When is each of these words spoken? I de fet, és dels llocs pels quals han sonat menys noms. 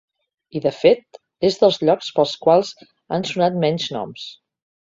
I 0.59 0.61
de 0.63 0.71
fet, 0.77 1.19
és 1.51 1.59
dels 1.63 1.77
llocs 1.89 2.09
pels 2.17 2.35
quals 2.47 2.73
han 3.17 3.29
sonat 3.33 3.63
menys 3.67 3.89
noms. 3.99 4.27